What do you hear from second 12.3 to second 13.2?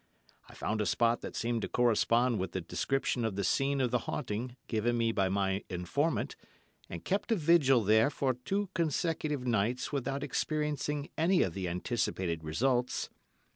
results.